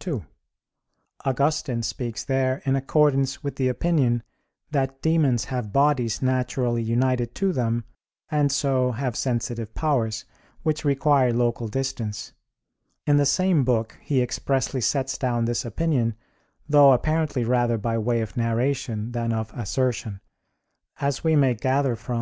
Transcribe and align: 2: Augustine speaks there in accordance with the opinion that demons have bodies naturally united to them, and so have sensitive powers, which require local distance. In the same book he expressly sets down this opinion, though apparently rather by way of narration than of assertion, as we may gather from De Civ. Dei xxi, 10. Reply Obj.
2: 0.00 0.24
Augustine 1.26 1.82
speaks 1.82 2.24
there 2.24 2.62
in 2.64 2.74
accordance 2.76 3.44
with 3.44 3.56
the 3.56 3.68
opinion 3.68 4.22
that 4.70 5.02
demons 5.02 5.44
have 5.52 5.70
bodies 5.70 6.22
naturally 6.22 6.82
united 6.82 7.34
to 7.34 7.52
them, 7.52 7.84
and 8.30 8.50
so 8.50 8.92
have 8.92 9.14
sensitive 9.14 9.74
powers, 9.74 10.24
which 10.62 10.82
require 10.82 11.30
local 11.30 11.68
distance. 11.68 12.32
In 13.06 13.18
the 13.18 13.26
same 13.26 13.64
book 13.64 13.98
he 14.00 14.22
expressly 14.22 14.80
sets 14.80 15.18
down 15.18 15.44
this 15.44 15.62
opinion, 15.62 16.14
though 16.66 16.92
apparently 16.94 17.44
rather 17.44 17.76
by 17.76 17.98
way 17.98 18.22
of 18.22 18.34
narration 18.34 19.12
than 19.12 19.30
of 19.30 19.52
assertion, 19.54 20.22
as 21.02 21.22
we 21.22 21.36
may 21.36 21.52
gather 21.52 21.60
from 21.60 21.60
De 21.60 21.60
Civ. 21.60 21.82
Dei 21.82 21.84
xxi, 21.84 21.84
10. 21.84 21.90
Reply 21.90 22.14
Obj. 22.14 22.14